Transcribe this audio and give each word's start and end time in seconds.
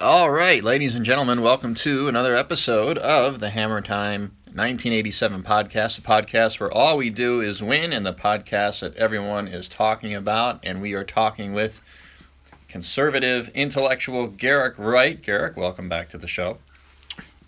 All 0.00 0.30
right, 0.30 0.64
ladies 0.64 0.94
and 0.94 1.04
gentlemen, 1.04 1.42
welcome 1.42 1.74
to 1.74 2.08
another 2.08 2.34
episode 2.34 2.96
of 2.96 3.38
the 3.38 3.50
Hammer 3.50 3.82
Time 3.82 4.34
1987 4.44 5.42
podcast, 5.42 5.98
a 5.98 6.00
podcast 6.00 6.58
where 6.58 6.72
all 6.72 6.96
we 6.96 7.10
do 7.10 7.42
is 7.42 7.62
win 7.62 7.92
and 7.92 8.06
the 8.06 8.14
podcast 8.14 8.80
that 8.80 8.96
everyone 8.96 9.46
is 9.46 9.68
talking 9.68 10.14
about. 10.14 10.58
And 10.62 10.80
we 10.80 10.94
are 10.94 11.04
talking 11.04 11.52
with 11.52 11.82
conservative 12.66 13.50
intellectual 13.50 14.26
Garrick 14.26 14.78
Wright. 14.78 15.20
Garrick, 15.20 15.58
welcome 15.58 15.90
back 15.90 16.08
to 16.08 16.16
the 16.16 16.26
show. 16.26 16.56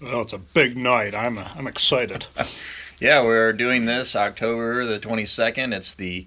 Well, 0.02 0.20
it's 0.20 0.34
a 0.34 0.38
big 0.38 0.76
night. 0.76 1.14
I'm 1.14 1.38
uh, 1.38 1.48
I'm 1.56 1.66
excited. 1.66 2.26
yeah, 3.00 3.24
we're 3.24 3.54
doing 3.54 3.86
this 3.86 4.14
October 4.14 4.84
the 4.84 5.00
22nd. 5.00 5.74
It's 5.74 5.94
the 5.94 6.26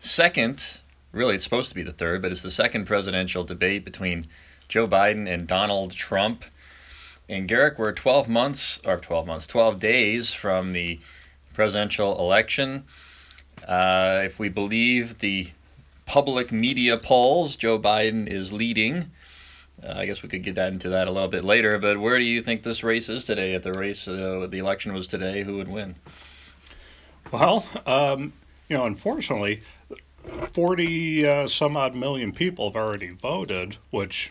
second, 0.00 0.80
really, 1.12 1.34
it's 1.34 1.44
supposed 1.44 1.68
to 1.68 1.74
be 1.74 1.82
the 1.82 1.92
third, 1.92 2.22
but 2.22 2.32
it's 2.32 2.40
the 2.40 2.50
second 2.50 2.86
presidential 2.86 3.44
debate 3.44 3.84
between 3.84 4.28
Joe 4.68 4.86
Biden 4.86 5.32
and 5.32 5.46
Donald 5.46 5.92
Trump. 5.92 6.44
And 7.28 7.48
Garrick, 7.48 7.78
we're 7.78 7.92
12 7.92 8.28
months, 8.28 8.80
or 8.84 8.96
12 8.96 9.26
months, 9.26 9.46
12 9.46 9.78
days 9.78 10.32
from 10.32 10.72
the 10.72 11.00
presidential 11.52 12.18
election. 12.18 12.84
Uh, 13.66 14.22
if 14.24 14.38
we 14.38 14.48
believe 14.48 15.18
the 15.18 15.50
public 16.06 16.50
media 16.50 16.96
polls, 16.96 17.56
Joe 17.56 17.78
Biden 17.78 18.26
is 18.26 18.52
leading. 18.52 19.10
Uh, 19.82 19.94
I 19.96 20.06
guess 20.06 20.22
we 20.22 20.28
could 20.28 20.42
get 20.42 20.54
that 20.54 20.72
into 20.72 20.88
that 20.88 21.06
a 21.06 21.10
little 21.10 21.28
bit 21.28 21.44
later. 21.44 21.78
But 21.78 21.98
where 21.98 22.18
do 22.18 22.24
you 22.24 22.42
think 22.42 22.62
this 22.62 22.82
race 22.82 23.08
is 23.08 23.24
today? 23.24 23.54
If 23.54 23.62
the 23.62 23.72
race, 23.72 24.08
uh, 24.08 24.46
the 24.48 24.58
election 24.58 24.94
was 24.94 25.06
today, 25.06 25.42
who 25.42 25.56
would 25.56 25.68
win? 25.68 25.96
Well, 27.30 27.66
um, 27.86 28.32
you 28.68 28.76
know, 28.76 28.84
unfortunately, 28.84 29.62
40 30.52 31.26
uh, 31.26 31.46
some 31.48 31.76
odd 31.76 31.94
million 31.94 32.32
people 32.32 32.70
have 32.70 32.82
already 32.82 33.10
voted, 33.10 33.76
which 33.90 34.30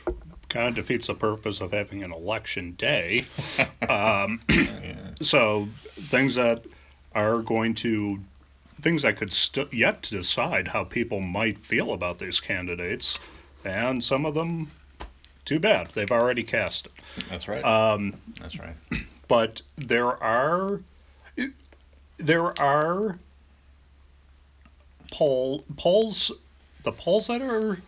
kind 0.49 0.69
of 0.69 0.75
defeats 0.75 1.07
the 1.07 1.13
purpose 1.13 1.61
of 1.61 1.71
having 1.71 2.03
an 2.03 2.11
election 2.11 2.73
day. 2.73 3.25
um, 3.89 4.41
yeah. 4.49 4.95
So 5.21 5.67
things 5.99 6.35
that 6.35 6.63
are 7.13 7.39
going 7.39 7.73
to 7.75 8.19
things 8.81 9.01
that 9.01 9.17
could 9.17 9.33
st- 9.33 9.73
yet 9.73 10.03
to 10.03 10.11
decide 10.11 10.67
how 10.67 10.83
people 10.83 11.19
might 11.19 11.57
feel 11.57 11.93
about 11.93 12.19
these 12.19 12.39
candidates, 12.39 13.17
and 13.65 14.03
some 14.03 14.25
of 14.25 14.35
them, 14.35 14.69
too 15.45 15.59
bad, 15.59 15.89
they've 15.93 16.11
already 16.11 16.43
cast 16.43 16.85
it. 16.85 16.91
That's 17.29 17.47
right. 17.47 17.63
Um, 17.63 18.13
That's 18.39 18.59
right. 18.59 18.75
But 19.27 19.61
there 19.75 20.21
are 20.23 20.81
there 22.17 22.59
are 22.61 23.19
poll 25.11 25.63
polls 25.75 26.31
the 26.83 26.91
polls 26.91 27.27
that 27.27 27.41
are 27.41 27.79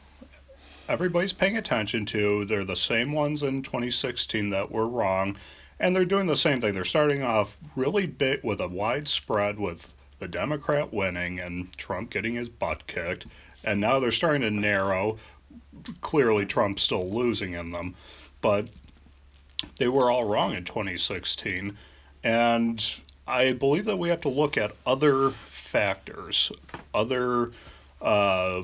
everybody's 0.90 1.32
paying 1.32 1.58
attention 1.58 2.06
to. 2.08 2.44
They're 2.46 2.66
the 2.66 2.76
same 2.76 3.14
ones 3.14 3.44
in 3.44 3.62
2016 3.62 4.50
that 4.50 4.72
were 4.72 4.88
wrong, 4.88 5.38
and 5.80 5.96
they're 5.96 6.04
doing 6.04 6.28
the 6.28 6.36
same 6.36 6.60
thing. 6.60 6.74
They're 6.74 6.84
starting 6.84 7.24
off 7.24 7.58
really 7.76 8.08
big 8.08 8.44
with 8.44 8.60
a 8.60 8.68
wide 8.68 9.08
spread 9.08 9.60
with 9.60 9.94
the 10.18 10.28
Democrat 10.28 10.92
winning 10.92 11.40
and 11.40 11.72
Trump 11.78 12.10
getting 12.10 12.34
his 12.34 12.50
butt 12.50 12.88
kicked, 12.88 13.28
and 13.64 13.80
now 13.80 14.00
they're 14.00 14.12
starting 14.12 14.42
to 14.42 14.52
narrow. 14.52 15.18
Clearly, 16.02 16.46
Trump's 16.46 16.82
still 16.82 17.10
losing 17.10 17.54
in 17.54 17.72
them, 17.72 17.96
but 18.42 18.68
they 19.78 19.88
were 19.88 20.12
all 20.12 20.28
wrong 20.28 20.54
in 20.54 20.66
2016, 20.66 21.78
and 22.24 23.00
I 23.28 23.54
believe 23.54 23.86
that 23.86 24.00
we 24.00 24.10
have 24.10 24.22
to 24.22 24.30
look 24.30 24.58
at 24.58 24.76
other 24.86 25.34
factors, 25.70 26.52
other 26.94 27.52
uh, 28.02 28.64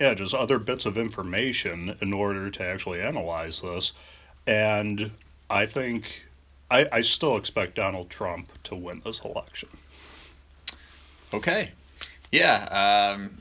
yeah, 0.00 0.14
just 0.14 0.34
other 0.34 0.58
bits 0.58 0.86
of 0.86 0.98
information 0.98 1.96
in 2.00 2.12
order 2.12 2.50
to 2.50 2.62
actually 2.62 3.00
analyze 3.00 3.60
this. 3.60 3.92
And 4.46 5.10
I 5.48 5.66
think 5.66 6.22
I, 6.70 6.88
I 6.90 7.00
still 7.02 7.36
expect 7.36 7.76
Donald 7.76 8.10
Trump 8.10 8.50
to 8.64 8.74
win 8.74 9.02
this 9.04 9.20
election. 9.24 9.68
Okay. 11.32 11.70
Yeah. 12.32 13.14
Um, 13.14 13.38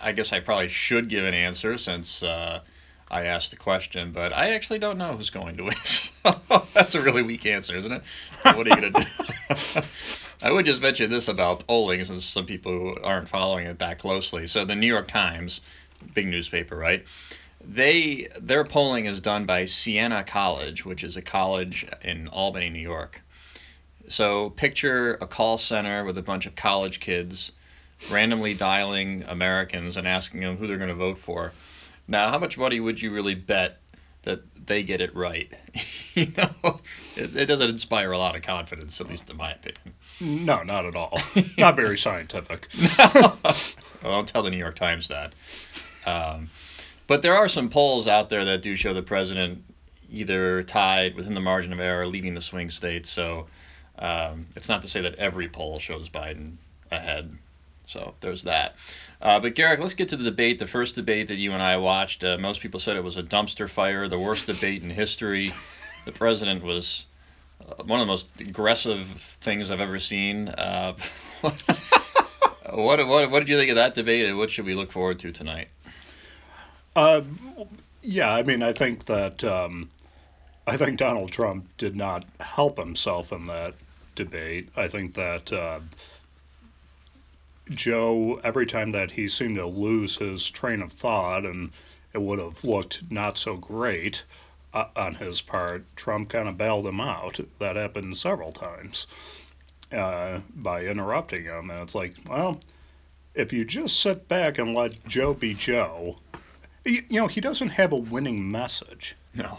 I 0.00 0.12
guess 0.12 0.32
I 0.32 0.40
probably 0.40 0.68
should 0.68 1.08
give 1.08 1.24
an 1.24 1.34
answer 1.34 1.76
since 1.76 2.22
uh, 2.22 2.60
I 3.10 3.24
asked 3.24 3.50
the 3.50 3.56
question, 3.56 4.12
but 4.12 4.32
I 4.32 4.54
actually 4.54 4.78
don't 4.78 4.98
know 4.98 5.16
who's 5.16 5.30
going 5.30 5.56
to 5.58 5.64
win. 5.64 6.62
That's 6.74 6.94
a 6.94 7.02
really 7.02 7.22
weak 7.22 7.44
answer, 7.44 7.76
isn't 7.76 7.92
it? 7.92 8.02
What 8.42 8.66
are 8.66 8.70
you 8.70 8.80
going 8.80 8.92
to 8.92 9.00
do? 9.00 9.80
I 10.42 10.50
would 10.50 10.64
just 10.64 10.80
mention 10.80 11.10
this 11.10 11.28
about 11.28 11.66
polling, 11.66 12.02
since 12.04 12.24
some 12.24 12.46
people 12.46 12.96
aren't 13.04 13.28
following 13.28 13.66
it 13.66 13.78
that 13.80 13.98
closely. 13.98 14.46
So 14.46 14.64
the 14.64 14.74
New 14.74 14.86
York 14.86 15.08
Times, 15.08 15.60
big 16.14 16.28
newspaper, 16.28 16.76
right? 16.76 17.04
They 17.62 18.28
their 18.40 18.64
polling 18.64 19.04
is 19.04 19.20
done 19.20 19.44
by 19.44 19.66
Siena 19.66 20.24
College, 20.24 20.86
which 20.86 21.04
is 21.04 21.16
a 21.16 21.22
college 21.22 21.86
in 22.02 22.28
Albany, 22.28 22.70
New 22.70 22.80
York. 22.80 23.20
So 24.08 24.50
picture 24.50 25.18
a 25.20 25.26
call 25.26 25.58
center 25.58 26.04
with 26.04 26.16
a 26.16 26.22
bunch 26.22 26.46
of 26.46 26.56
college 26.56 27.00
kids 27.00 27.52
randomly 28.10 28.54
dialing 28.54 29.24
Americans 29.28 29.98
and 29.98 30.08
asking 30.08 30.40
them 30.40 30.56
who 30.56 30.66
they're 30.66 30.76
going 30.76 30.88
to 30.88 30.94
vote 30.94 31.18
for. 31.18 31.52
Now, 32.08 32.30
how 32.30 32.38
much 32.38 32.56
money 32.56 32.80
would 32.80 33.02
you 33.02 33.12
really 33.12 33.34
bet 33.34 33.78
that 34.22 34.40
they 34.66 34.82
get 34.82 35.02
it 35.02 35.14
right? 35.14 35.52
you 36.14 36.32
know, 36.36 36.80
it, 37.16 37.36
it 37.36 37.46
doesn't 37.46 37.70
inspire 37.70 38.12
a 38.12 38.18
lot 38.18 38.36
of 38.36 38.42
confidence, 38.42 39.00
at 39.00 39.08
least 39.08 39.30
in 39.30 39.36
my 39.36 39.52
opinion. 39.52 39.94
No, 40.20 40.62
not 40.62 40.84
at 40.84 40.96
all. 40.96 41.18
not 41.58 41.76
very 41.76 41.96
scientific. 41.96 42.68
no. 42.98 43.38
well, 43.42 43.54
don't 44.02 44.28
tell 44.28 44.42
the 44.42 44.50
New 44.50 44.56
York 44.56 44.76
Times 44.76 45.08
that. 45.08 45.32
Um, 46.06 46.50
but 47.06 47.22
there 47.22 47.36
are 47.36 47.48
some 47.48 47.68
polls 47.68 48.06
out 48.06 48.30
there 48.30 48.44
that 48.44 48.62
do 48.62 48.76
show 48.76 48.94
the 48.94 49.02
president 49.02 49.64
either 50.10 50.62
tied 50.62 51.14
within 51.14 51.34
the 51.34 51.40
margin 51.40 51.72
of 51.72 51.80
error, 51.80 52.06
leading 52.06 52.34
the 52.34 52.40
swing 52.40 52.70
states. 52.70 53.10
So 53.10 53.46
um, 53.98 54.46
it's 54.56 54.68
not 54.68 54.82
to 54.82 54.88
say 54.88 55.00
that 55.02 55.14
every 55.16 55.48
poll 55.48 55.78
shows 55.78 56.08
Biden 56.08 56.56
ahead. 56.90 57.36
So 57.86 58.14
there's 58.20 58.44
that. 58.44 58.76
Uh, 59.20 59.40
but 59.40 59.54
Garrick, 59.54 59.80
let's 59.80 59.94
get 59.94 60.08
to 60.10 60.16
the 60.16 60.24
debate. 60.24 60.58
The 60.58 60.66
first 60.66 60.94
debate 60.94 61.28
that 61.28 61.36
you 61.36 61.52
and 61.52 61.62
I 61.62 61.76
watched, 61.76 62.22
uh, 62.22 62.38
most 62.38 62.60
people 62.60 62.78
said 62.78 62.96
it 62.96 63.04
was 63.04 63.16
a 63.16 63.22
dumpster 63.22 63.68
fire, 63.68 64.06
the 64.08 64.18
worst 64.18 64.46
debate 64.46 64.82
in 64.82 64.90
history. 64.90 65.52
The 66.04 66.12
president 66.12 66.62
was 66.62 67.06
uh, 67.68 67.82
one 67.84 68.00
of 68.00 68.06
the 68.06 68.10
most 68.10 68.40
aggressive 68.40 69.08
things 69.40 69.70
I've 69.70 69.80
ever 69.80 69.98
seen. 69.98 70.48
Uh, 70.48 70.94
what, 71.40 73.06
what, 73.06 73.30
what 73.30 73.40
did 73.40 73.48
you 73.48 73.58
think 73.58 73.70
of 73.70 73.76
that 73.76 73.94
debate, 73.94 74.26
and 74.26 74.38
what 74.38 74.50
should 74.50 74.66
we 74.66 74.74
look 74.74 74.92
forward 74.92 75.18
to 75.20 75.32
tonight? 75.32 75.68
Uh, 76.96 77.22
yeah, 78.02 78.32
I 78.32 78.42
mean, 78.42 78.62
I 78.62 78.72
think 78.72 79.06
that 79.06 79.44
um, 79.44 79.90
I 80.66 80.76
think 80.76 80.98
Donald 80.98 81.30
Trump 81.30 81.68
did 81.78 81.96
not 81.96 82.24
help 82.40 82.78
himself 82.78 83.32
in 83.32 83.46
that 83.46 83.74
debate. 84.14 84.68
I 84.76 84.88
think 84.88 85.14
that 85.14 85.52
uh, 85.52 85.80
Joe, 87.70 88.40
every 88.42 88.66
time 88.66 88.92
that 88.92 89.12
he 89.12 89.28
seemed 89.28 89.56
to 89.56 89.66
lose 89.66 90.16
his 90.16 90.50
train 90.50 90.82
of 90.82 90.92
thought, 90.92 91.44
and 91.44 91.70
it 92.12 92.20
would 92.20 92.38
have 92.38 92.64
looked 92.64 93.10
not 93.10 93.38
so 93.38 93.56
great 93.56 94.24
uh, 94.72 94.86
on 94.96 95.14
his 95.16 95.40
part, 95.40 95.84
Trump 95.96 96.28
kind 96.28 96.48
of 96.48 96.58
bailed 96.58 96.86
him 96.86 97.00
out. 97.00 97.40
That 97.58 97.76
happened 97.76 98.16
several 98.16 98.52
times 98.52 99.06
uh, 99.92 100.40
by 100.54 100.84
interrupting 100.84 101.44
him. 101.44 101.70
And 101.70 101.82
it's 101.82 101.94
like, 101.94 102.14
well, 102.28 102.60
if 103.34 103.52
you 103.52 103.64
just 103.64 104.00
sit 104.00 104.28
back 104.28 104.58
and 104.58 104.74
let 104.74 105.04
Joe 105.06 105.34
be 105.34 105.54
Joe, 105.54 106.18
you, 106.84 107.02
you 107.08 107.20
know, 107.20 107.26
he 107.26 107.40
doesn't 107.40 107.70
have 107.70 107.92
a 107.92 107.96
winning 107.96 108.50
message. 108.50 109.16
No. 109.34 109.58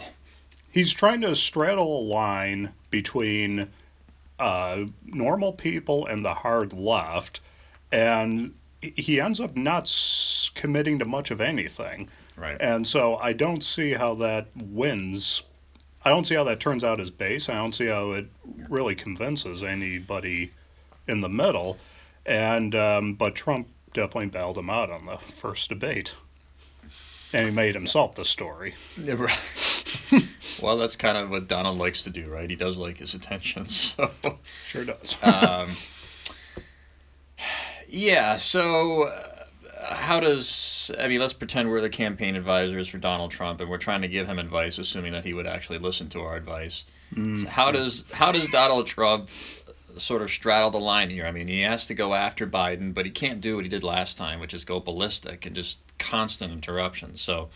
He's 0.70 0.92
trying 0.92 1.20
to 1.22 1.36
straddle 1.36 2.00
a 2.00 2.02
line 2.02 2.72
between 2.90 3.68
uh, 4.38 4.84
normal 5.04 5.52
people 5.52 6.06
and 6.06 6.24
the 6.24 6.34
hard 6.34 6.72
left, 6.72 7.40
and 7.90 8.54
he 8.80 9.20
ends 9.20 9.38
up 9.38 9.56
not 9.56 9.92
committing 10.54 10.98
to 10.98 11.04
much 11.04 11.30
of 11.30 11.40
anything. 11.40 12.08
Right. 12.36 12.56
And 12.60 12.86
so 12.86 13.16
I 13.16 13.32
don't 13.32 13.62
see 13.62 13.92
how 13.92 14.14
that 14.16 14.48
wins. 14.56 15.42
I 16.04 16.10
don't 16.10 16.26
see 16.26 16.34
how 16.34 16.44
that 16.44 16.60
turns 16.60 16.82
out 16.82 16.98
as 17.00 17.10
base. 17.10 17.48
I 17.48 17.54
don't 17.54 17.74
see 17.74 17.86
how 17.86 18.12
it 18.12 18.26
really 18.68 18.94
convinces 18.94 19.62
anybody 19.62 20.52
in 21.06 21.20
the 21.20 21.28
middle. 21.28 21.78
And 22.26 22.74
um, 22.74 23.14
but 23.14 23.34
Trump 23.34 23.68
definitely 23.92 24.28
bailed 24.28 24.56
him 24.58 24.70
out 24.70 24.90
on 24.90 25.04
the 25.04 25.18
first 25.18 25.68
debate, 25.68 26.14
and 27.32 27.48
he 27.48 27.54
made 27.54 27.74
himself 27.74 28.14
the 28.14 28.24
story. 28.24 28.74
Yeah, 28.96 29.14
right. 29.14 30.26
well, 30.62 30.76
that's 30.76 30.94
kind 30.96 31.18
of 31.18 31.30
what 31.30 31.48
Donald 31.48 31.78
likes 31.78 32.02
to 32.04 32.10
do, 32.10 32.28
right? 32.28 32.48
He 32.48 32.56
does 32.56 32.76
like 32.76 32.98
his 32.98 33.14
attention. 33.14 33.66
So 33.70 34.10
sure 34.66 34.84
does. 34.84 35.16
um, 35.22 35.70
yeah. 37.88 38.36
So. 38.36 39.04
Uh, 39.04 39.31
how 39.94 40.20
does 40.20 40.90
I 40.98 41.08
mean? 41.08 41.20
Let's 41.20 41.32
pretend 41.32 41.70
we're 41.70 41.80
the 41.80 41.90
campaign 41.90 42.36
advisors 42.36 42.88
for 42.88 42.98
Donald 42.98 43.30
Trump, 43.30 43.60
and 43.60 43.70
we're 43.70 43.78
trying 43.78 44.02
to 44.02 44.08
give 44.08 44.26
him 44.26 44.38
advice, 44.38 44.78
assuming 44.78 45.12
that 45.12 45.24
he 45.24 45.34
would 45.34 45.46
actually 45.46 45.78
listen 45.78 46.08
to 46.10 46.20
our 46.20 46.36
advice. 46.36 46.84
Mm. 47.14 47.42
So 47.42 47.48
how 47.48 47.70
does 47.70 48.04
how 48.12 48.32
does 48.32 48.48
Donald 48.48 48.86
Trump 48.86 49.28
sort 49.96 50.22
of 50.22 50.30
straddle 50.30 50.70
the 50.70 50.80
line 50.80 51.10
here? 51.10 51.26
I 51.26 51.32
mean, 51.32 51.48
he 51.48 51.60
has 51.60 51.86
to 51.86 51.94
go 51.94 52.14
after 52.14 52.46
Biden, 52.46 52.94
but 52.94 53.04
he 53.04 53.10
can't 53.10 53.40
do 53.40 53.56
what 53.56 53.64
he 53.64 53.68
did 53.68 53.84
last 53.84 54.16
time, 54.16 54.40
which 54.40 54.54
is 54.54 54.64
go 54.64 54.80
ballistic 54.80 55.46
and 55.46 55.54
just 55.54 55.80
constant 55.98 56.52
interruptions. 56.52 57.20
So, 57.20 57.50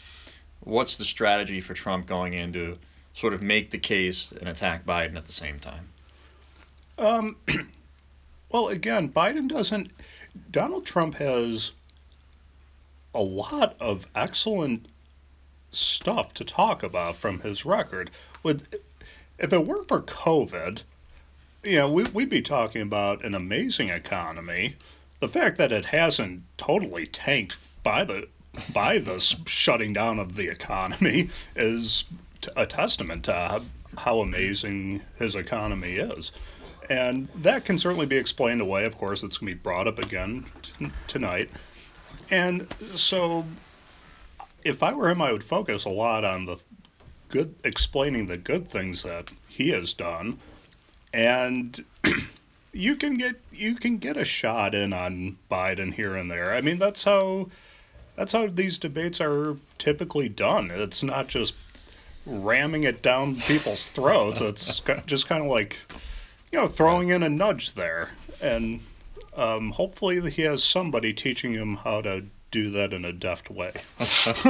what's 0.60 0.96
the 0.96 1.04
strategy 1.04 1.60
for 1.60 1.74
Trump 1.74 2.06
going 2.06 2.34
in 2.34 2.52
to 2.52 2.76
sort 3.14 3.32
of 3.32 3.42
make 3.42 3.70
the 3.70 3.78
case 3.78 4.32
and 4.38 4.48
attack 4.48 4.84
Biden 4.84 5.16
at 5.16 5.24
the 5.24 5.32
same 5.32 5.58
time? 5.58 5.88
Um, 6.98 7.36
well, 8.52 8.68
again, 8.68 9.08
Biden 9.08 9.48
doesn't. 9.48 9.90
Donald 10.50 10.84
Trump 10.84 11.14
has 11.14 11.72
a 13.16 13.22
lot 13.22 13.76
of 13.80 14.06
excellent 14.14 14.86
stuff 15.70 16.32
to 16.34 16.44
talk 16.44 16.82
about 16.82 17.16
from 17.16 17.40
his 17.40 17.64
record. 17.64 18.10
With 18.42 18.66
if 19.38 19.52
it 19.52 19.66
weren't 19.66 19.88
for 19.88 20.02
COVID, 20.02 20.82
you 21.64 21.78
know, 21.78 21.90
we, 21.90 22.04
we'd 22.04 22.30
be 22.30 22.42
talking 22.42 22.82
about 22.82 23.24
an 23.24 23.34
amazing 23.34 23.88
economy. 23.88 24.76
The 25.20 25.28
fact 25.28 25.58
that 25.58 25.72
it 25.72 25.86
hasn't 25.86 26.42
totally 26.56 27.06
tanked 27.06 27.56
by 27.82 28.04
the 28.04 28.28
by 28.72 28.98
this 28.98 29.36
shutting 29.46 29.92
down 29.92 30.18
of 30.18 30.36
the 30.36 30.48
economy 30.48 31.28
is 31.54 32.04
a 32.56 32.66
testament 32.66 33.24
to 33.24 33.62
how 33.98 34.20
amazing 34.20 35.02
his 35.16 35.34
economy 35.34 35.96
is. 35.96 36.32
And 36.88 37.28
that 37.34 37.64
can 37.64 37.78
certainly 37.78 38.06
be 38.06 38.16
explained 38.16 38.60
away. 38.60 38.84
Of 38.84 38.96
course, 38.96 39.22
it's 39.22 39.38
going 39.38 39.50
to 39.50 39.56
be 39.56 39.60
brought 39.60 39.88
up 39.88 39.98
again 39.98 40.46
t- 40.62 40.90
tonight. 41.06 41.50
And 42.30 42.66
so, 42.94 43.44
if 44.64 44.82
I 44.82 44.92
were 44.94 45.08
him, 45.08 45.22
I 45.22 45.32
would 45.32 45.44
focus 45.44 45.84
a 45.84 45.90
lot 45.90 46.24
on 46.24 46.46
the 46.46 46.56
good, 47.28 47.54
explaining 47.64 48.26
the 48.26 48.36
good 48.36 48.68
things 48.68 49.02
that 49.02 49.32
he 49.48 49.70
has 49.70 49.94
done, 49.94 50.38
and 51.12 51.84
you 52.72 52.96
can 52.96 53.14
get 53.14 53.36
you 53.52 53.74
can 53.76 53.98
get 53.98 54.16
a 54.16 54.24
shot 54.24 54.74
in 54.74 54.92
on 54.92 55.38
Biden 55.50 55.94
here 55.94 56.16
and 56.16 56.30
there. 56.30 56.54
I 56.54 56.60
mean, 56.60 56.78
that's 56.78 57.04
how 57.04 57.48
that's 58.16 58.32
how 58.32 58.46
these 58.48 58.78
debates 58.78 59.20
are 59.20 59.56
typically 59.78 60.28
done. 60.28 60.70
It's 60.70 61.02
not 61.02 61.28
just 61.28 61.54
ramming 62.24 62.84
it 62.84 63.02
down 63.02 63.36
people's 63.36 63.84
throats. 63.84 64.40
It's 64.40 64.80
just 65.06 65.28
kind 65.28 65.44
of 65.44 65.50
like 65.50 65.78
you 66.52 66.58
know 66.58 66.66
throwing 66.66 67.10
in 67.10 67.22
a 67.22 67.28
nudge 67.28 67.74
there, 67.74 68.10
and 68.40 68.80
um, 69.36 69.70
hopefully 69.72 70.30
he 70.30 70.42
has 70.42 70.64
somebody 70.64 71.12
teaching 71.12 71.52
him 71.52 71.76
how 71.76 72.00
to 72.02 72.24
do 72.50 72.70
that 72.70 72.92
in 72.92 73.04
a 73.04 73.12
deft 73.12 73.50
way. 73.50 73.72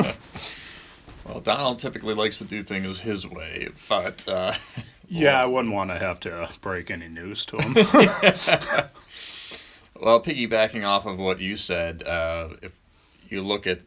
well, 1.24 1.40
Donald 1.42 1.78
typically 1.78 2.14
likes 2.14 2.38
to 2.38 2.44
do 2.44 2.62
things 2.62 3.00
his 3.00 3.26
way, 3.26 3.68
but. 3.88 4.28
Uh, 4.28 4.54
yeah, 5.08 5.40
I 5.40 5.46
wouldn't 5.46 5.74
want 5.74 5.90
to 5.90 5.98
have 5.98 6.20
to 6.20 6.48
break 6.60 6.90
any 6.90 7.08
news 7.08 7.46
to 7.46 7.56
him. 7.56 7.74
well, 10.00 10.20
piggybacking 10.22 10.86
off 10.86 11.06
of 11.06 11.18
what 11.18 11.40
you 11.40 11.56
said, 11.56 12.02
uh, 12.02 12.48
if 12.62 12.72
you 13.28 13.42
look 13.42 13.66
at 13.66 13.80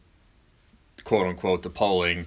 quote 1.04 1.26
unquote 1.26 1.62
the 1.62 1.70
polling, 1.70 2.26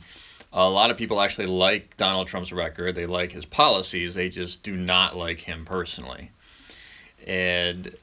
a 0.52 0.70
lot 0.70 0.92
of 0.92 0.98
people 0.98 1.22
actually 1.22 1.48
like 1.48 1.98
Donald 1.98 2.28
Trump's 2.28 2.52
record. 2.52 2.96
They 2.96 3.06
like 3.06 3.32
his 3.32 3.46
policies. 3.46 4.14
They 4.14 4.30
just 4.30 4.62
do 4.64 4.76
not 4.76 5.18
like 5.18 5.40
him 5.40 5.66
personally. 5.66 6.30
And 7.26 7.96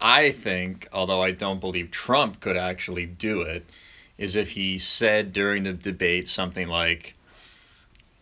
I 0.00 0.30
think, 0.30 0.88
although 0.92 1.22
I 1.22 1.30
don't 1.30 1.60
believe 1.60 1.90
Trump 1.90 2.40
could 2.40 2.56
actually 2.56 3.06
do 3.06 3.42
it, 3.42 3.64
is 4.18 4.36
if 4.36 4.50
he 4.50 4.78
said 4.78 5.32
during 5.32 5.62
the 5.62 5.72
debate 5.72 6.28
something 6.28 6.68
like, 6.68 7.14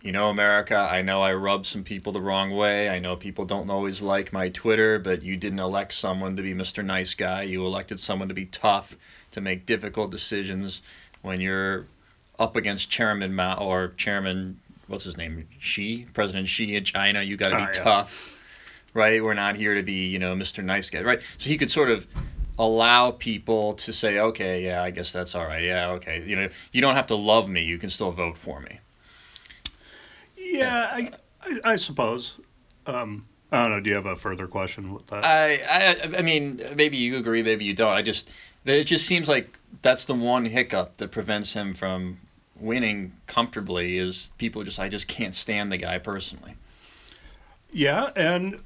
you 0.03 0.13
know, 0.13 0.29
America, 0.29 0.77
I 0.77 1.03
know 1.03 1.21
I 1.21 1.33
rub 1.35 1.67
some 1.67 1.83
people 1.83 2.13
the 2.13 2.21
wrong 2.21 2.51
way. 2.51 2.89
I 2.89 2.99
know 2.99 3.17
people 3.17 3.45
don't 3.45 3.71
always 3.71 4.03
like 4.03 4.33
my 4.33 4.51
Twitter, 4.51 4.99
but 4.99 5.23
you 5.23 5.37
didn't 5.37 5.61
elect 5.61 5.95
someone 5.95 6.37
to 6.37 6.43
be 6.43 6.53
Mr. 6.53 6.85
Nice 6.85 7.15
Guy. 7.15 7.43
You 7.45 7.65
elected 7.65 7.99
someone 8.01 8.29
to 8.29 8.35
be 8.35 8.47
tough, 8.47 8.97
to 9.31 9.41
make 9.41 9.67
difficult 9.67 10.11
decisions 10.11 10.83
when 11.23 11.41
you're 11.41 11.87
up 12.39 12.57
against 12.57 12.91
Chairman 12.91 13.35
Mao 13.35 13.57
or 13.57 13.89
Chairman, 13.97 14.61
what's 14.89 15.05
his 15.05 15.17
name? 15.17 15.49
Xi, 15.59 16.07
President 16.13 16.49
Xi 16.49 16.77
in 16.77 16.85
China. 16.85 17.23
You 17.23 17.37
got 17.37 17.51
to 17.51 17.57
be 17.57 17.63
oh, 17.63 17.67
yeah. 17.67 17.83
tough 17.83 18.34
right? 18.95 19.23
We're 19.23 19.35
not 19.35 19.57
here 19.57 19.75
to 19.75 19.83
be, 19.83 20.07
you 20.07 20.19
know, 20.19 20.35
Mr. 20.35 20.65
Nice 20.65 20.89
Guy, 20.89 21.03
right? 21.03 21.21
So 21.39 21.51
he 21.51 21.59
could 21.59 21.71
sort 21.71 21.91
of 21.91 22.07
allow 22.59 23.11
people 23.11 23.75
to 23.75 23.93
say, 23.93 24.21
okay, 24.21 24.65
yeah, 24.65 24.83
I 24.83 24.91
guess 24.91 25.13
that's 25.13 25.35
all 25.35 25.45
right. 25.45 25.65
Yeah, 25.65 25.91
okay. 25.93 26.23
You 26.25 26.37
know, 26.37 26.49
you 26.73 26.81
don't 26.81 26.95
have 26.95 27.09
to 27.09 27.17
love 27.17 27.49
me. 27.49 27.63
You 27.63 27.79
can 27.79 27.91
still 27.91 28.13
vote 28.13 28.39
for 28.39 28.61
me. 28.61 28.79
Yeah, 30.37 30.89
I, 30.93 31.11
I, 31.43 31.61
I 31.73 31.77
suppose. 31.77 32.41
Um, 32.87 33.25
I 33.51 33.63
don't 33.63 33.71
know. 33.73 33.81
Do 33.81 33.91
you 33.91 33.97
have 33.97 34.07
a 34.07 34.17
further 34.17 34.47
question 34.47 34.95
with 34.95 35.07
that? 35.09 35.25
I, 35.25 35.55
I, 35.69 36.19
I 36.19 36.23
mean, 36.23 36.63
maybe 36.77 36.97
you 36.97 37.17
agree, 37.17 37.43
maybe 37.43 37.65
you 37.65 37.75
don't. 37.75 37.93
I 37.93 38.03
just, 38.03 38.31
it 38.65 38.85
just 38.85 39.07
seems 39.07 39.29
like 39.29 39.59
that's 39.83 40.05
the 40.05 40.15
one 40.15 40.45
hiccup 40.45 40.97
that 40.99 41.11
prevents 41.11 41.53
him 41.53 41.75
from 41.75 42.19
winning 42.61 43.13
comfortably. 43.27 43.99
Is 43.99 44.31
people 44.39 44.63
just, 44.63 44.79
I 44.79 44.89
just 44.89 45.09
can't 45.09 45.35
stand 45.35 45.73
the 45.73 45.77
guy 45.77 45.99
personally. 45.99 46.55
Yeah, 47.73 48.11
and 48.15 48.61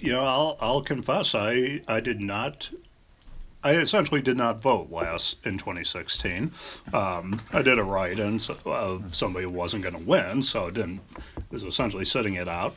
you 0.00 0.12
know, 0.12 0.24
I'll 0.24 0.56
I'll 0.60 0.80
confess 0.80 1.34
I 1.34 1.82
I 1.86 2.00
did 2.00 2.20
not. 2.20 2.70
I 3.62 3.72
essentially 3.72 4.22
did 4.22 4.38
not 4.38 4.62
vote 4.62 4.90
last 4.90 5.44
in 5.44 5.58
2016. 5.58 6.50
Um, 6.94 7.42
I 7.52 7.60
did 7.60 7.78
a 7.78 7.84
write-in 7.84 8.38
so, 8.38 8.56
of 8.64 9.14
somebody 9.14 9.44
who 9.44 9.52
wasn't 9.52 9.82
going 9.82 9.94
to 9.96 10.02
win, 10.02 10.40
so 10.40 10.68
I 10.68 10.70
didn't. 10.70 11.00
Was 11.50 11.62
essentially 11.62 12.06
sitting 12.06 12.34
it 12.34 12.48
out, 12.48 12.74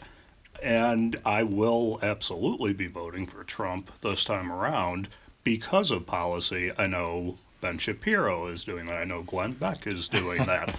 and 0.62 1.16
I 1.26 1.44
will 1.44 2.00
absolutely 2.02 2.74
be 2.74 2.88
voting 2.88 3.26
for 3.26 3.46
Trump 3.46 3.92
this 4.02 4.26
time 4.26 4.52
around 4.52 5.08
because 5.46 5.90
of 5.92 6.06
policy. 6.06 6.72
I 6.78 6.88
know 6.88 7.38
Ben 7.62 7.78
Shapiro 7.78 8.48
is 8.48 8.66
doing 8.66 8.86
that. 8.86 8.98
I 8.98 9.06
know 9.06 9.22
Glenn 9.24 9.54
Beck 9.54 9.88
is 9.88 10.10
doing 10.10 10.44
that. 10.46 10.76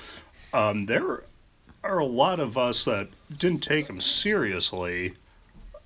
um, 0.52 0.84
there 0.84 1.22
are 1.82 1.98
a 1.98 2.04
lot 2.04 2.40
of 2.40 2.58
us 2.58 2.84
that 2.84 3.08
didn't 3.38 3.62
take 3.62 3.88
him 3.88 4.00
seriously 4.00 5.14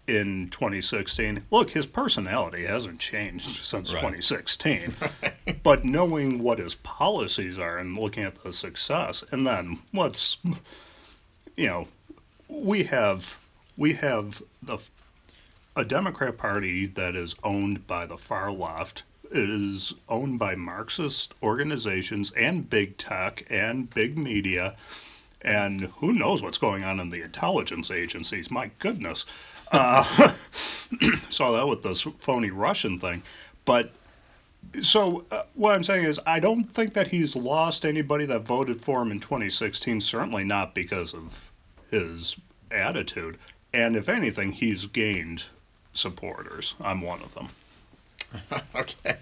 in 0.09 0.49
2016. 0.51 1.45
Look, 1.51 1.71
his 1.71 1.87
personality 1.87 2.65
hasn't 2.65 2.99
changed 2.99 3.65
since 3.65 3.93
right. 3.93 4.01
2016. 4.01 4.95
but 5.63 5.85
knowing 5.85 6.43
what 6.43 6.59
his 6.59 6.75
policies 6.77 7.59
are 7.59 7.79
and 7.79 7.97
looking 7.97 8.25
at 8.25 8.43
the 8.43 8.53
success, 8.53 9.23
and 9.31 9.47
then 9.47 9.79
let's, 9.93 10.39
you 11.57 11.67
know, 11.67 11.89
we 12.49 12.85
have 12.85 13.41
we 13.77 13.93
have 13.95 14.43
the 14.63 14.79
a 15.77 15.85
Democrat 15.85 16.37
Party 16.37 16.87
that 16.87 17.15
is 17.15 17.37
owned 17.45 17.87
by 17.87 18.05
the 18.05 18.19
far 18.19 18.51
left. 18.51 19.05
It 19.31 19.49
is 19.49 19.95
owned 20.09 20.39
by 20.39 20.57
Marxist 20.57 21.35
organizations 21.41 22.33
and 22.33 22.69
big 22.69 22.97
tech 22.97 23.47
and 23.49 23.89
big 23.89 24.19
media. 24.19 24.75
And 25.43 25.83
who 25.99 26.13
knows 26.13 26.43
what's 26.43 26.59
going 26.59 26.83
on 26.83 26.99
in 26.99 27.11
the 27.11 27.23
intelligence 27.23 27.93
agencies? 27.93 28.51
My 28.51 28.73
goodness. 28.81 29.25
Uh, 29.71 30.33
saw 31.29 31.53
that 31.53 31.69
with 31.69 31.83
this 31.83 32.03
phony 32.03 32.51
Russian 32.51 32.99
thing. 32.99 33.23
But 33.65 33.93
so 34.81 35.25
uh, 35.31 35.43
what 35.55 35.75
I'm 35.75 35.83
saying 35.83 36.05
is, 36.05 36.21
I 36.27 36.41
don't 36.41 36.65
think 36.65 36.95
that 36.95 37.09
he's 37.09 37.37
lost 37.37 37.85
anybody 37.85 38.27
that 38.27 38.41
voted 38.41 38.81
for 38.81 39.03
him 39.03 39.13
in 39.13 39.21
2016. 39.21 40.01
Certainly 40.01 40.45
not 40.45 40.75
because 40.75 41.15
of 41.15 41.51
his 41.91 42.37
attitude. 42.71 43.39
And 43.73 43.97
if 43.97 44.09
anything, 44.09 44.53
he's 44.53 44.87
gained 44.87 45.45
supporters. 45.93 46.75
I'm 46.81 47.01
one 47.01 47.21
of 47.23 47.35
them. 47.35 47.49
okay. 48.75 49.17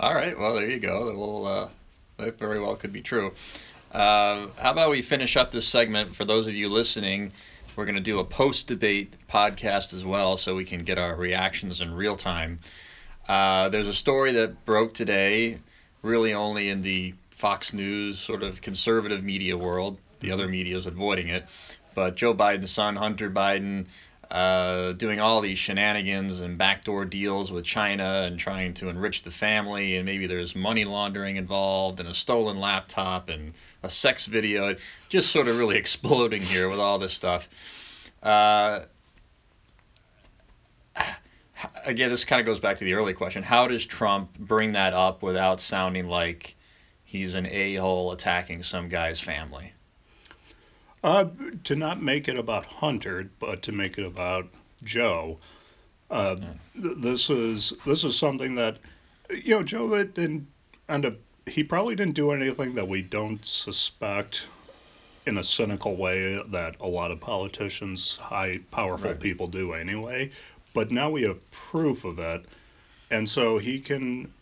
All 0.00 0.14
right. 0.14 0.38
Well, 0.38 0.54
there 0.54 0.68
you 0.68 0.78
go. 0.78 1.06
That 1.06 1.16
will 1.16 1.46
uh, 1.46 1.68
that 2.18 2.38
very 2.38 2.60
well 2.60 2.76
could 2.76 2.92
be 2.92 3.02
true. 3.02 3.32
Uh, 3.92 4.48
how 4.58 4.72
about 4.72 4.90
we 4.90 5.00
finish 5.00 5.36
up 5.36 5.50
this 5.50 5.66
segment 5.66 6.14
for 6.14 6.24
those 6.24 6.46
of 6.46 6.54
you 6.54 6.68
listening? 6.68 7.32
We're 7.76 7.84
going 7.84 7.96
to 7.96 8.00
do 8.00 8.20
a 8.20 8.24
post 8.24 8.68
debate 8.68 9.14
podcast 9.28 9.92
as 9.92 10.02
well 10.02 10.38
so 10.38 10.56
we 10.56 10.64
can 10.64 10.82
get 10.82 10.98
our 10.98 11.14
reactions 11.14 11.82
in 11.82 11.92
real 11.92 12.16
time. 12.16 12.60
Uh, 13.28 13.68
there's 13.68 13.86
a 13.86 13.92
story 13.92 14.32
that 14.32 14.64
broke 14.64 14.94
today, 14.94 15.58
really 16.00 16.32
only 16.32 16.70
in 16.70 16.80
the 16.80 17.12
Fox 17.28 17.74
News 17.74 18.18
sort 18.18 18.42
of 18.42 18.62
conservative 18.62 19.22
media 19.22 19.58
world. 19.58 19.98
The 20.20 20.30
other 20.30 20.48
media 20.48 20.74
is 20.74 20.86
avoiding 20.86 21.28
it. 21.28 21.44
But 21.94 22.16
Joe 22.16 22.32
Biden's 22.32 22.70
son, 22.70 22.96
Hunter 22.96 23.28
Biden, 23.28 23.86
uh, 24.30 24.92
doing 24.92 25.20
all 25.20 25.40
these 25.40 25.58
shenanigans 25.58 26.40
and 26.40 26.58
backdoor 26.58 27.04
deals 27.04 27.52
with 27.52 27.64
China 27.64 28.22
and 28.22 28.38
trying 28.38 28.74
to 28.74 28.88
enrich 28.88 29.22
the 29.22 29.30
family, 29.30 29.96
and 29.96 30.04
maybe 30.04 30.26
there's 30.26 30.56
money 30.56 30.84
laundering 30.84 31.36
involved 31.36 32.00
and 32.00 32.08
a 32.08 32.14
stolen 32.14 32.58
laptop 32.58 33.28
and 33.28 33.54
a 33.82 33.90
sex 33.90 34.26
video, 34.26 34.74
just 35.08 35.30
sort 35.30 35.48
of 35.48 35.56
really 35.58 35.76
exploding 35.84 36.42
here 36.42 36.68
with 36.68 36.80
all 36.80 36.98
this 36.98 37.12
stuff. 37.12 37.48
Uh, 38.22 38.80
again, 41.84 42.10
this 42.10 42.24
kind 42.24 42.40
of 42.40 42.46
goes 42.46 42.58
back 42.58 42.78
to 42.78 42.84
the 42.84 42.94
early 42.94 43.12
question: 43.12 43.42
How 43.42 43.68
does 43.68 43.86
Trump 43.86 44.36
bring 44.38 44.72
that 44.72 44.92
up 44.92 45.22
without 45.22 45.60
sounding 45.60 46.08
like 46.08 46.56
he's 47.04 47.34
an 47.34 47.46
a-hole 47.46 48.12
attacking 48.12 48.62
some 48.62 48.88
guy's 48.88 49.20
family? 49.20 49.72
Uh, 51.06 51.26
to 51.62 51.76
not 51.76 52.02
make 52.02 52.26
it 52.26 52.36
about 52.36 52.66
Hunter, 52.66 53.30
but 53.38 53.62
to 53.62 53.70
make 53.70 53.96
it 53.96 54.04
about 54.04 54.48
Joe. 54.82 55.38
Uh, 56.10 56.34
th- 56.34 56.96
this 56.98 57.30
is 57.30 57.74
this 57.86 58.02
is 58.02 58.18
something 58.18 58.56
that 58.56 58.78
you 59.30 59.54
know 59.54 59.62
Joe 59.62 60.02
didn't 60.02 60.48
end 60.88 61.06
up 61.06 61.14
he 61.46 61.62
probably 61.62 61.94
didn't 61.94 62.14
do 62.14 62.32
anything 62.32 62.74
that 62.74 62.88
we 62.88 63.02
don't 63.02 63.46
suspect 63.46 64.48
in 65.26 65.38
a 65.38 65.44
cynical 65.44 65.94
way 65.94 66.42
that 66.48 66.74
a 66.80 66.88
lot 66.88 67.12
of 67.12 67.20
politicians, 67.20 68.16
high 68.16 68.58
powerful 68.72 69.10
Right. 69.10 69.20
people 69.20 69.46
do 69.46 69.74
anyway. 69.74 70.32
But 70.74 70.90
now 70.90 71.08
we 71.08 71.22
have 71.22 71.48
proof 71.52 72.04
of 72.04 72.18
it, 72.18 72.46
and 73.12 73.28
so 73.28 73.58
he 73.58 73.78
can 73.78 74.32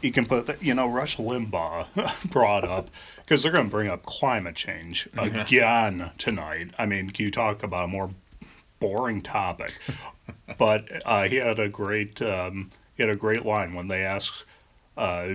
he 0.00 0.10
can 0.10 0.26
put 0.26 0.46
that. 0.46 0.62
You 0.62 0.74
know, 0.74 0.88
Rush 0.88 1.16
Limbaugh 1.16 1.86
brought 2.30 2.64
up 2.64 2.90
because 3.18 3.42
they're 3.42 3.52
going 3.52 3.66
to 3.66 3.70
bring 3.70 3.88
up 3.88 4.04
climate 4.06 4.54
change 4.54 5.08
again 5.16 6.10
tonight. 6.18 6.70
I 6.78 6.86
mean, 6.86 7.10
can 7.10 7.24
you 7.24 7.30
talk 7.30 7.62
about 7.62 7.84
a 7.84 7.88
more 7.88 8.10
boring 8.80 9.20
topic? 9.20 9.72
but 10.58 10.86
uh, 11.04 11.28
he 11.28 11.36
had 11.36 11.58
a 11.58 11.68
great 11.68 12.20
um, 12.22 12.70
he 12.96 13.02
had 13.02 13.10
a 13.10 13.18
great 13.18 13.44
line 13.44 13.74
when 13.74 13.88
they 13.88 14.02
asked 14.02 14.44
uh, 14.96 15.28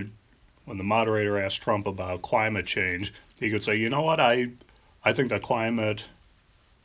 when 0.64 0.78
the 0.78 0.84
moderator 0.84 1.38
asked 1.38 1.62
Trump 1.62 1.86
about 1.86 2.22
climate 2.22 2.66
change. 2.66 3.12
He 3.38 3.50
could 3.50 3.62
say, 3.62 3.76
"You 3.76 3.90
know 3.90 4.02
what? 4.02 4.20
I 4.20 4.50
I 5.04 5.12
think 5.12 5.28
the 5.28 5.40
climate 5.40 6.04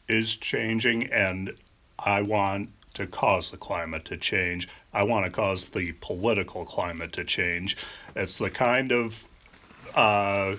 is 0.08 0.36
changing, 0.36 1.06
and 1.06 1.54
I 1.98 2.22
want 2.22 2.70
to 3.00 3.08
cause 3.08 3.50
the 3.50 3.58
climate 3.58 4.04
to 4.06 4.18
change. 4.18 4.68
I 4.94 5.04
want 5.04 5.26
to 5.26 5.32
cause 5.32 5.70
the 5.70 5.94
political 6.02 6.66
climate 6.66 7.14
to 7.14 7.24
change. 7.24 7.78
It's 8.16 8.38
the 8.38 8.50
kind 8.50 8.92
of 8.92 9.26
uh, 9.96 10.56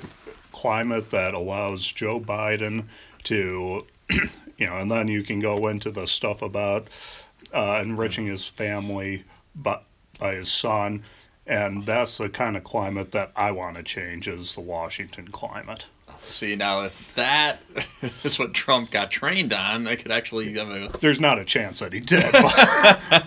climate 0.52 1.10
that 1.10 1.34
allows 1.34 1.86
Joe 1.86 2.18
Biden 2.18 2.84
to, 3.24 3.86
you 4.10 4.66
know, 4.66 4.78
and 4.78 4.90
then 4.90 5.06
you 5.08 5.22
can 5.22 5.40
go 5.40 5.68
into 5.68 5.90
the 5.90 6.06
stuff 6.06 6.40
about 6.40 6.88
uh, 7.52 7.80
enriching 7.82 8.26
his 8.26 8.46
family 8.46 9.24
by, 9.54 9.80
by 10.18 10.36
his 10.36 10.50
son. 10.50 11.02
And 11.46 11.84
that's 11.84 12.16
the 12.16 12.30
kind 12.30 12.56
of 12.56 12.64
climate 12.64 13.12
that 13.12 13.32
I 13.36 13.50
want 13.50 13.76
to 13.76 13.82
change 13.82 14.28
is 14.28 14.54
the 14.54 14.60
Washington 14.62 15.28
climate. 15.28 15.86
See, 16.28 16.56
now 16.56 16.82
if 16.82 17.14
that 17.14 17.60
is 18.24 18.38
what 18.38 18.54
Trump 18.54 18.90
got 18.90 19.10
trained 19.10 19.52
on, 19.52 19.84
they 19.84 19.96
could 19.96 20.10
actually 20.12 20.52
have 20.54 20.70
a. 20.70 20.88
There's 21.00 21.20
not 21.20 21.38
a 21.38 21.44
chance 21.44 21.80
that 21.80 21.92
he 21.92 22.00
did, 22.00 22.34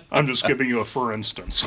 I'm 0.11 0.27
just 0.27 0.45
giving 0.45 0.67
you 0.67 0.79
a 0.79 0.85
for 0.85 1.13
instance. 1.13 1.65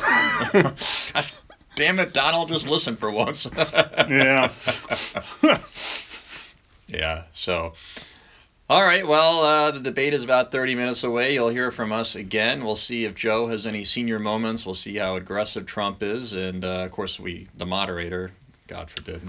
Damn 1.75 1.99
it, 1.99 2.14
Donald, 2.14 2.49
just 2.49 2.66
listen 2.66 2.97
for 2.97 3.11
once. 3.11 3.47
yeah. 3.56 4.50
Yeah. 6.88 7.25
So, 7.33 7.75
all 8.71 8.83
right. 8.83 9.06
Well, 9.06 9.40
uh, 9.45 9.71
the 9.73 9.80
debate 9.80 10.14
is 10.14 10.25
about 10.25 10.52
30 10.52 10.75
minutes 10.75 11.04
away. 11.04 11.35
You'll 11.35 11.50
hear 11.50 11.71
from 11.71 11.92
us 11.92 12.14
again. 12.14 12.64
We'll 12.64 12.76
see 12.76 13.04
if 13.04 13.14
Joe 13.14 13.49
has 13.49 13.66
any 13.66 13.85
senior 13.85 14.18
moments. 14.18 14.64
We'll 14.64 14.75
see 14.75 14.97
how 14.97 15.16
aggressive 15.16 15.66
Trump 15.66 16.02
is, 16.02 16.33
and 16.33 16.64
uh, 16.64 16.85
of 16.85 16.92
course, 16.92 17.21
we, 17.21 17.49
the 17.56 17.66
moderator, 17.66 18.33
God 18.68 18.90
forbid. 18.90 19.21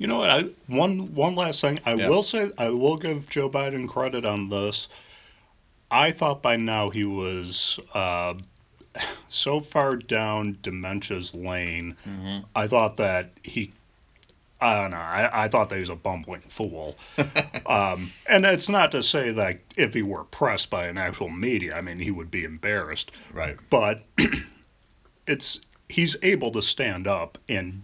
You 0.00 0.06
know 0.06 0.16
what? 0.16 0.30
I 0.30 0.44
one 0.66 1.14
one 1.14 1.34
last 1.34 1.60
thing. 1.60 1.78
I 1.84 1.92
Yeah. 1.92 2.08
will 2.08 2.22
say 2.22 2.50
I 2.56 2.70
will 2.70 2.96
give 2.96 3.28
Joe 3.28 3.50
Biden 3.50 3.86
credit 3.86 4.24
on 4.24 4.48
this. 4.48 4.88
I 5.90 6.10
thought 6.10 6.40
by 6.40 6.56
now 6.56 6.88
he 6.88 7.04
was 7.04 7.78
uh, 7.92 8.32
so 9.28 9.60
far 9.60 9.96
down 9.96 10.56
dementia's 10.62 11.34
lane. 11.34 11.96
I 12.56 12.66
thought 12.66 12.96
that 12.96 13.32
he. 13.42 13.72
I 14.62 14.80
don't 14.80 14.90
know. 14.90 14.96
I, 14.96 15.44
I 15.44 15.48
thought 15.48 15.68
that 15.68 15.76
he 15.76 15.80
was 15.80 15.88
a 15.90 15.96
bumbling 15.96 16.42
fool. 16.48 16.96
um, 17.66 18.10
and 18.26 18.44
it's 18.46 18.68
not 18.70 18.92
to 18.92 19.02
say 19.02 19.32
that 19.32 19.58
if 19.76 19.92
he 19.94 20.02
were 20.02 20.24
pressed 20.24 20.70
by 20.70 20.86
an 20.86 20.96
actual 20.98 21.28
media, 21.30 21.74
I 21.76 21.80
mean, 21.82 21.98
he 21.98 22.10
would 22.10 22.30
be 22.30 22.44
embarrassed. 22.44 23.10
Right. 23.32 23.56
But 23.68 24.02
it's 25.26 25.60
he's 25.90 26.16
able 26.22 26.52
to 26.52 26.62
stand 26.62 27.06
up 27.06 27.36
and 27.48 27.82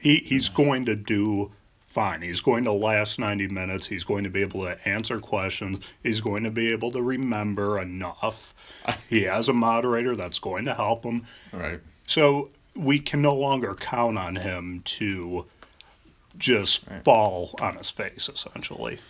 he 0.00 0.18
he's 0.18 0.48
going 0.48 0.86
to 0.86 0.96
do 0.96 1.52
fine. 1.86 2.22
He's 2.22 2.40
going 2.40 2.64
to 2.64 2.72
last 2.72 3.18
90 3.18 3.48
minutes. 3.48 3.86
He's 3.86 4.04
going 4.04 4.24
to 4.24 4.30
be 4.30 4.42
able 4.42 4.62
to 4.62 4.88
answer 4.88 5.18
questions. 5.18 5.80
He's 6.02 6.20
going 6.20 6.44
to 6.44 6.50
be 6.50 6.70
able 6.72 6.92
to 6.92 7.02
remember 7.02 7.80
enough. 7.80 8.54
He 9.08 9.22
has 9.22 9.48
a 9.48 9.52
moderator 9.52 10.16
that's 10.16 10.38
going 10.38 10.64
to 10.66 10.74
help 10.74 11.04
him. 11.04 11.26
Right. 11.52 11.80
So 12.06 12.50
we 12.74 13.00
can 13.00 13.20
no 13.20 13.34
longer 13.34 13.74
count 13.74 14.18
on 14.18 14.36
him 14.36 14.82
to 14.84 15.46
just 16.38 16.84
fall 17.04 17.54
on 17.60 17.76
his 17.76 17.90
face 17.90 18.28
essentially. 18.28 19.00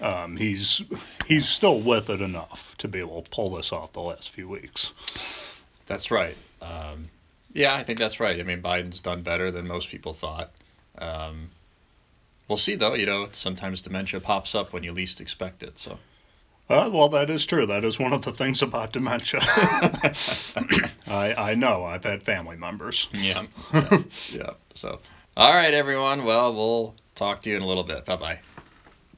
Um, 0.00 0.36
he's 0.36 0.82
he's 1.26 1.48
still 1.48 1.80
with 1.80 2.08
it 2.08 2.20
enough 2.20 2.76
to 2.78 2.88
be 2.88 3.00
able 3.00 3.22
to 3.22 3.30
pull 3.30 3.56
this 3.56 3.72
off 3.72 3.92
the 3.92 4.00
last 4.00 4.30
few 4.30 4.48
weeks. 4.48 4.92
That's 5.86 6.10
right. 6.10 6.36
Um, 6.62 7.04
yeah, 7.52 7.74
I 7.74 7.82
think 7.84 7.98
that's 7.98 8.20
right. 8.20 8.38
I 8.38 8.42
mean, 8.42 8.62
Biden's 8.62 9.00
done 9.00 9.22
better 9.22 9.50
than 9.50 9.66
most 9.66 9.88
people 9.90 10.14
thought. 10.14 10.50
Um, 10.98 11.50
we'll 12.48 12.58
see, 12.58 12.74
though. 12.76 12.94
You 12.94 13.06
know, 13.06 13.28
sometimes 13.32 13.82
dementia 13.82 14.20
pops 14.20 14.54
up 14.54 14.72
when 14.72 14.82
you 14.82 14.92
least 14.92 15.20
expect 15.20 15.62
it. 15.62 15.78
So, 15.78 15.98
Uh, 16.68 16.90
well, 16.92 17.08
that 17.08 17.30
is 17.30 17.46
true. 17.46 17.66
That 17.66 17.84
is 17.84 17.98
one 17.98 18.12
of 18.12 18.24
the 18.24 18.32
things 18.32 18.62
about 18.62 18.92
dementia. 18.92 19.40
I 21.06 21.34
I 21.36 21.54
know. 21.54 21.84
I've 21.84 22.04
had 22.04 22.22
family 22.22 22.56
members. 22.56 23.08
yeah. 23.14 23.44
yeah. 23.72 23.98
yeah. 24.32 24.50
So, 24.74 25.00
all 25.36 25.54
right, 25.54 25.72
everyone. 25.74 26.24
Well, 26.24 26.54
we'll 26.54 26.94
talk 27.14 27.42
to 27.42 27.50
you 27.50 27.56
in 27.56 27.62
a 27.62 27.66
little 27.66 27.84
bit. 27.84 28.04
Bye 28.04 28.16
bye. 28.16 28.38